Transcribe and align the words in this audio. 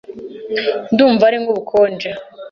Ndumva 0.93 1.23
ari 1.27 1.37
nk'ubukonje. 1.41 2.09